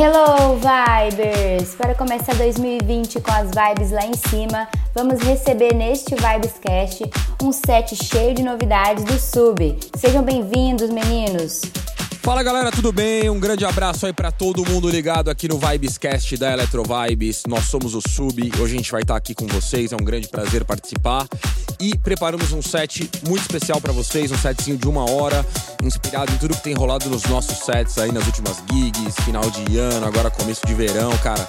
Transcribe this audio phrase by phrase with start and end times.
[0.00, 1.74] Hello, Vibers!
[1.74, 7.02] Para começar 2020 com as vibes lá em cima, vamos receber neste Vibescast
[7.42, 9.76] um set cheio de novidades do Sub.
[9.96, 11.62] Sejam bem-vindos, meninos!
[12.28, 13.30] Fala galera, tudo bem?
[13.30, 17.44] Um grande abraço aí para todo mundo ligado aqui no Vibescast da Electro Vibes.
[17.48, 20.28] Nós somos o Sub, hoje a gente vai estar aqui com vocês, é um grande
[20.28, 21.26] prazer participar.
[21.80, 25.46] E preparamos um set muito especial para vocês, um setzinho de uma hora,
[25.82, 29.78] inspirado em tudo que tem rolado nos nossos sets aí nas últimas gigs, final de
[29.78, 31.48] ano, agora começo de verão, cara.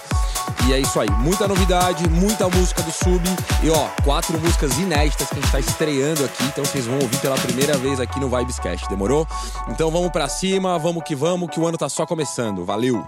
[0.67, 3.21] E é isso aí, muita novidade, muita música do Sub
[3.63, 7.17] e ó, quatro músicas inéditas que a gente tá estreando aqui, então vocês vão ouvir
[7.17, 9.27] pela primeira vez aqui no Vibescast, demorou?
[9.67, 12.65] Então vamos para cima, vamos que vamos, que o ano tá só começando.
[12.65, 13.05] Valeu!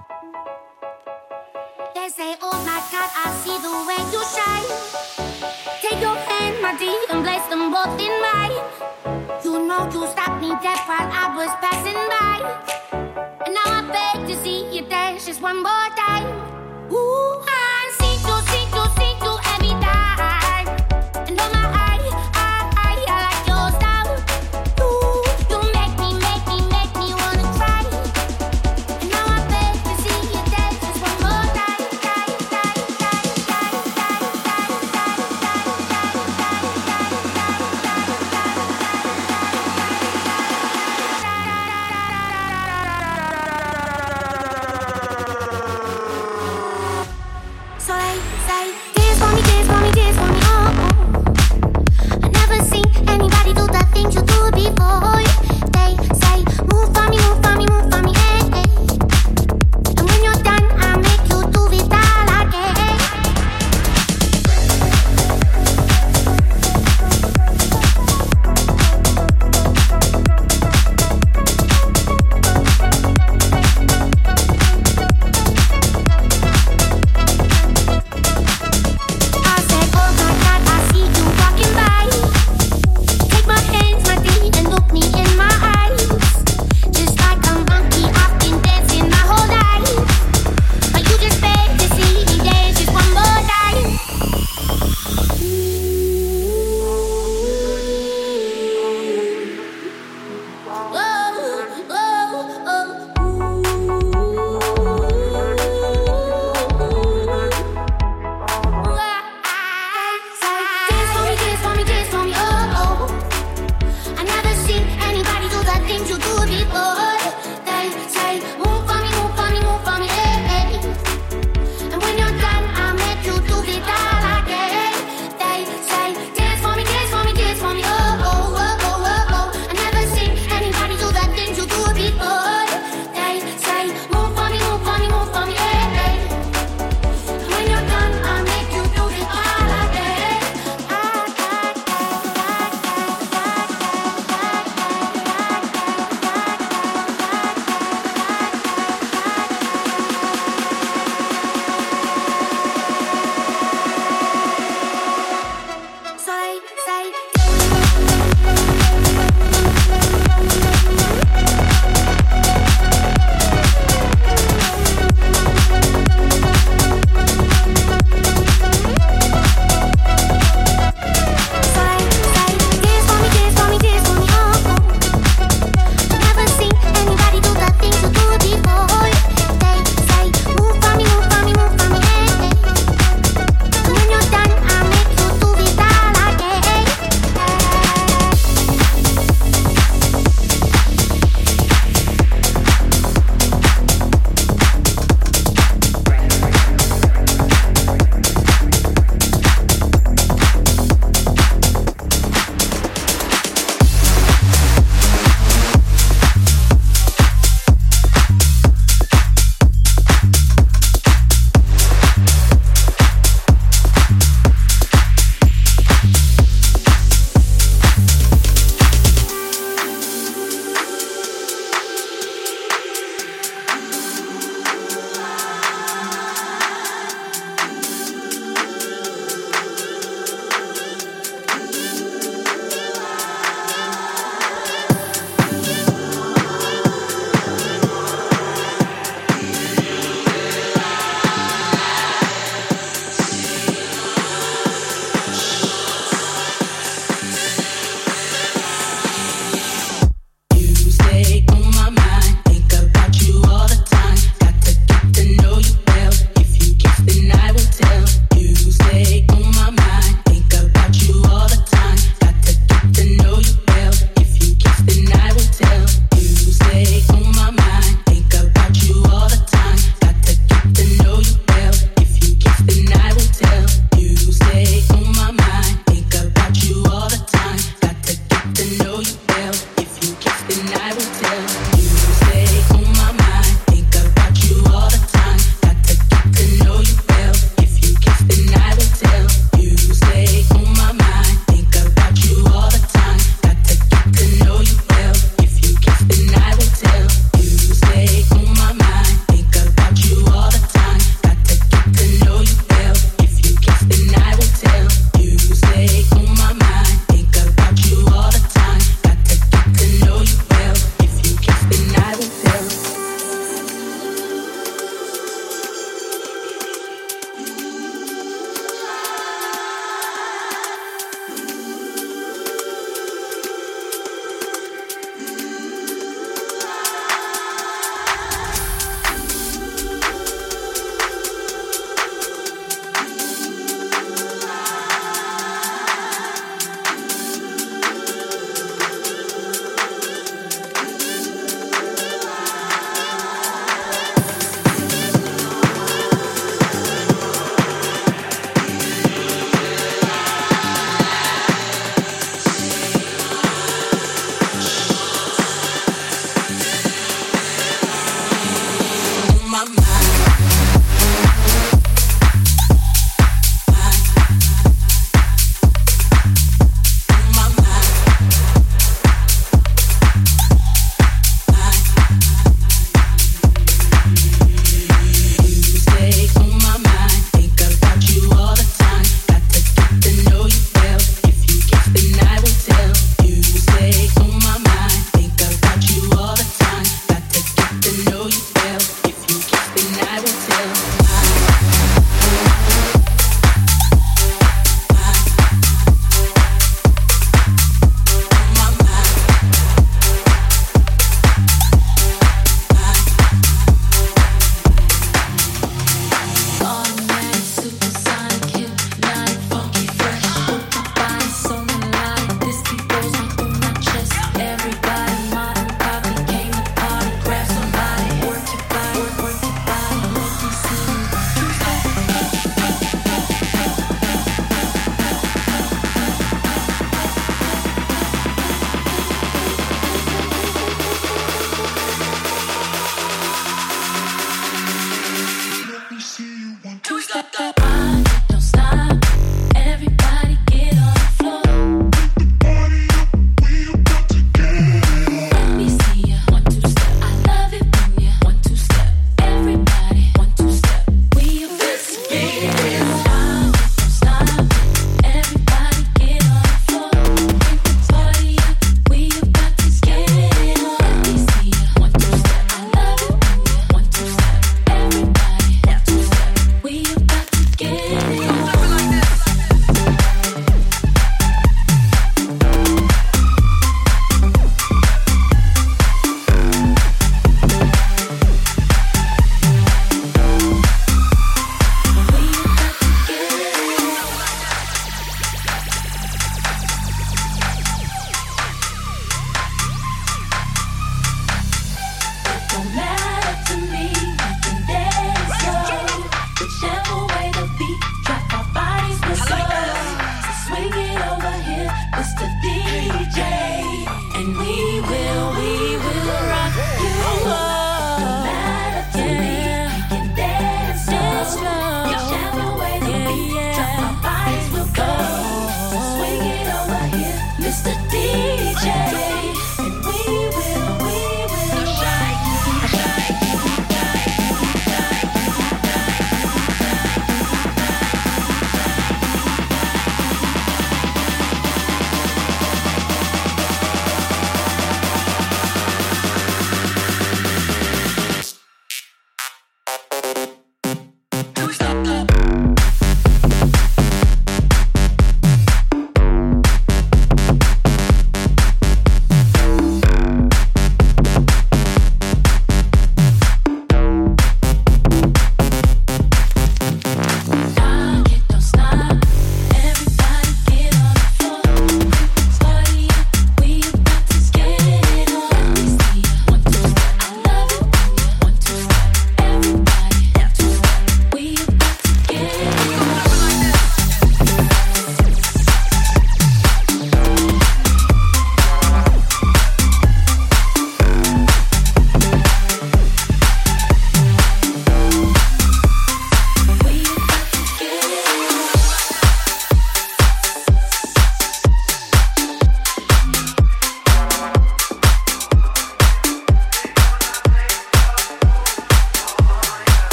[9.94, 10.56] You stopped me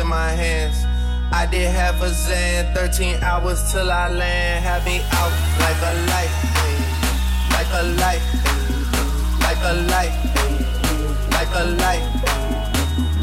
[0.00, 0.84] in my hands.
[1.32, 4.64] I did half a zan, 13 hours till I land.
[4.64, 6.32] Have me out like a light,
[7.50, 8.22] like a light,
[9.40, 10.14] like a light,
[11.32, 12.04] like a light,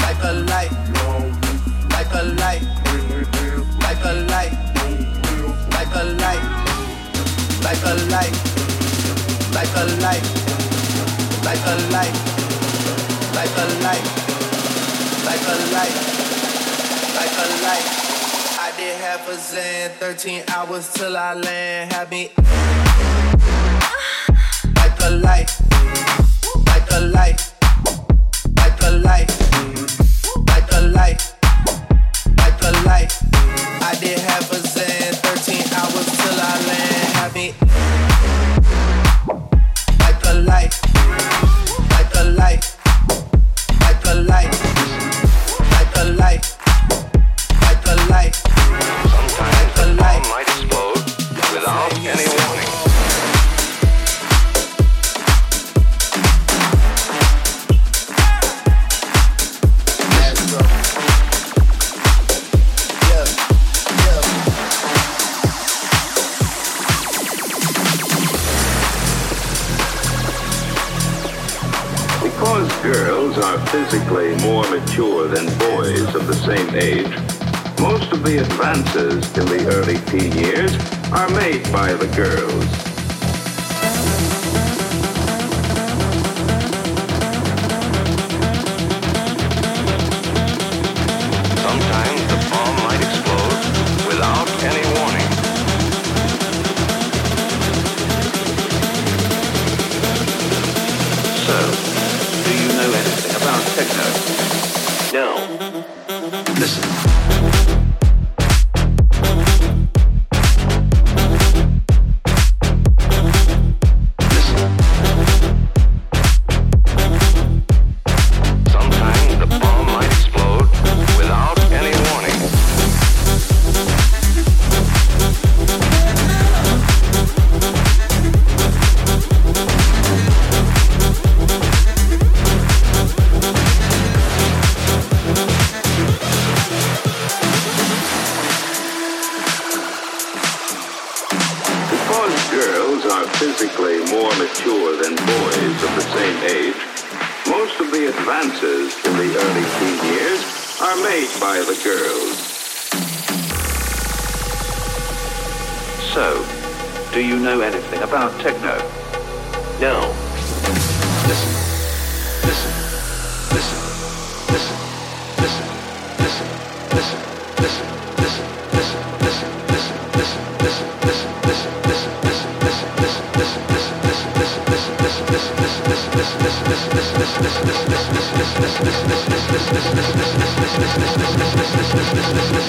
[0.02, 0.72] like a light,
[1.90, 2.62] like a light,
[3.84, 4.54] like a light,
[5.70, 6.44] like a light,
[7.62, 8.34] like a light,
[9.54, 10.24] like a light,
[11.44, 12.16] like a light,
[13.34, 14.06] like a light,
[15.24, 16.13] like a light
[17.64, 17.86] like
[18.60, 21.92] I did half a zen, 13 hours till I land.
[21.92, 22.30] Had me
[24.76, 25.50] like a light,
[26.66, 27.40] like a light,
[28.56, 29.30] like a light,
[30.52, 31.20] like a light,
[32.42, 33.12] like a light.
[33.80, 37.34] I did half a zen, 13 hours till I land.
[37.34, 37.52] Me
[40.00, 40.83] like a light.
[73.38, 77.08] Are physically more mature than boys of the same age,
[77.80, 80.74] most of the advances in the early teen years
[81.10, 82.93] are made by the girls.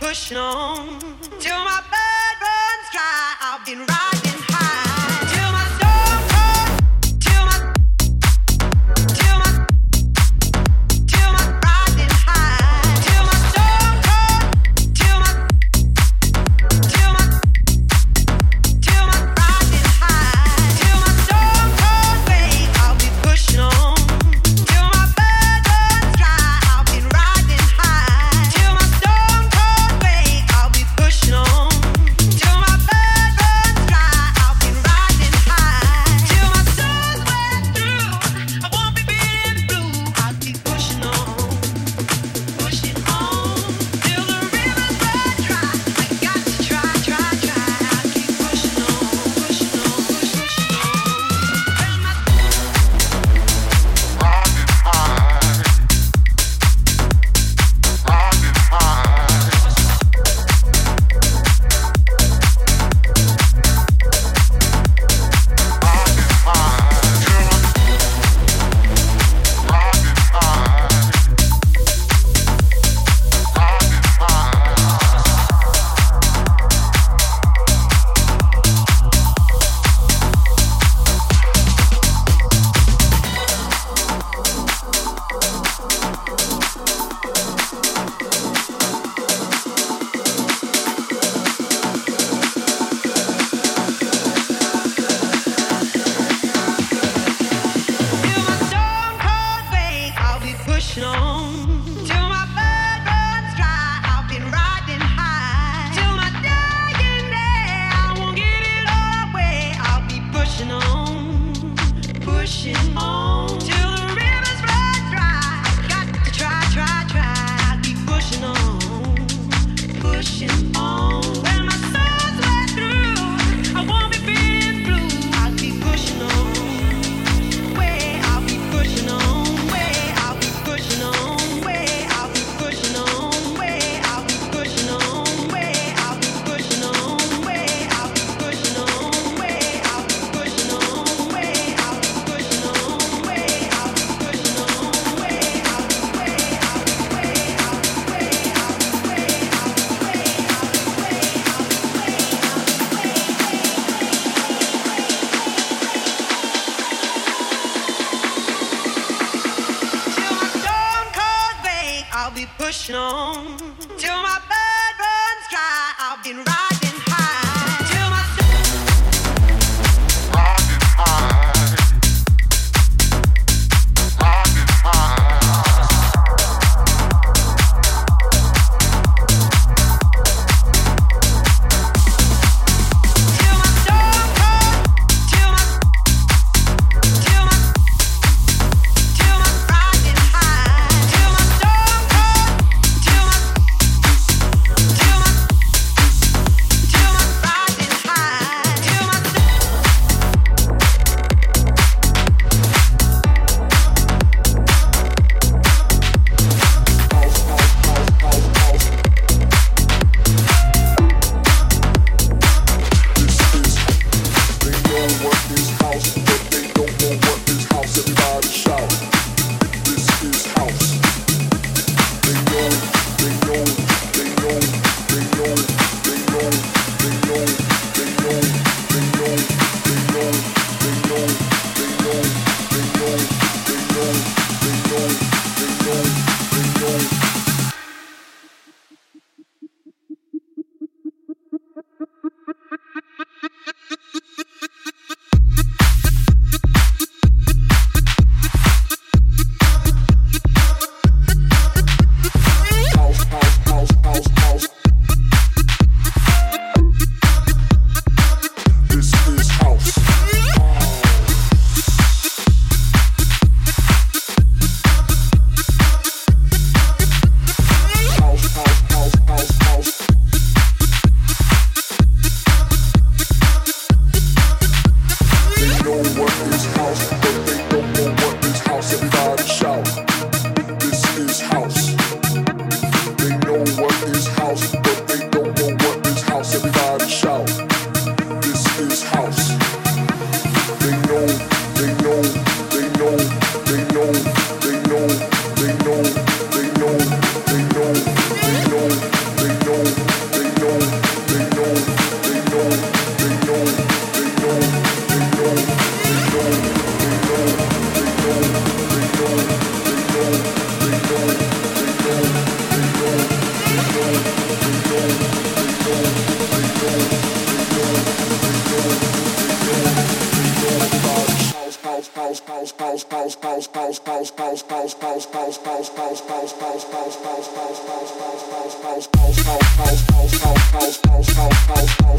[0.00, 1.00] pushing on
[1.38, 3.34] till my blood runs dry.
[3.40, 4.11] I've been riding.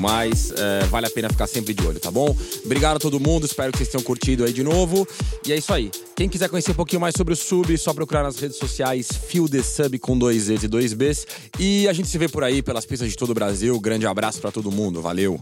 [0.00, 0.52] mais.
[0.56, 2.36] É, vale a pena ficar sempre de olho, tá bom?
[2.64, 5.06] Obrigado a todo mundo, espero que vocês tenham curtido aí de novo.
[5.46, 5.90] E é isso aí.
[6.16, 9.08] Quem quiser conhecer um pouquinho mais sobre o Sub, é só procurar nas redes sociais
[9.28, 11.26] Fio The Sub com dois E's e dois B's.
[11.58, 13.78] E a gente se vê por aí pelas pistas de todo o Brasil.
[13.78, 15.40] Grande abraço para todo mundo, valeu!